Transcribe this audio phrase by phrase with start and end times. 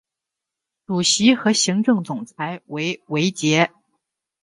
[0.87, 3.69] 主席和行政总裁为韦杰。